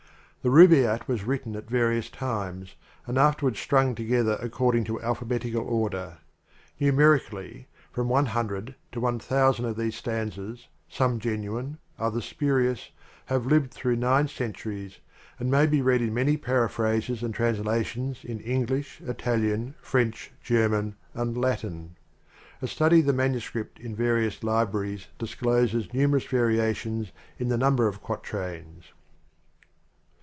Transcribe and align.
The 0.43 0.49
Rubaiyat 0.49 1.07
was 1.07 1.23
written 1.23 1.55
at 1.55 1.69
various 1.69 2.09
times, 2.09 2.73
and 3.05 3.19
afterwards 3.19 3.59
strung 3.59 3.93
together 3.93 4.37
ac 4.41 4.49
cording 4.49 4.83
to 4.85 4.99
alphabetical 4.99 5.61
order. 5.61 6.17
Numerically, 6.79 7.67
from 7.91 8.09
one 8.09 8.25
hundred 8.25 8.73
to 8.93 8.99
one 8.99 9.19
thousand 9.19 9.65
of 9.65 9.75
these 9.77 9.93
stanzas, 9.95 10.67
some 10.89 11.19
genuine, 11.19 11.77
others 11.99 12.25
spurious, 12.25 12.89
have 13.27 13.45
lived 13.45 13.71
through 13.71 13.97
nine 13.97 14.27
centuries 14.27 14.93
t 14.93 14.99
and 15.37 15.51
may 15.51 15.67
he 15.67 15.79
read 15.79 16.01
in 16.01 16.11
many 16.11 16.37
para 16.37 16.69
phrases 16.71 17.21
and 17.21 17.35
translations 17.35 18.23
in 18.25 18.39
English, 18.39 18.99
Italian, 19.01 19.75
French, 19.79 20.31
German, 20.41 20.95
arid 21.15 21.37
Latin. 21.37 21.95
A 22.63 22.67
study 22.67 23.01
of 23.01 23.05
the 23.05 23.13
man 23.13 23.35
uscript 23.35 23.77
in 23.79 23.95
various 23.95 24.41
libraries 24.41 25.05
discloses 25.19 25.93
numerous 25.93 26.25
variations 26.25 27.11
in 27.37 27.49
the 27.49 27.59
number 27.59 27.87
of 27.87 28.01
quatrains. 28.01 28.85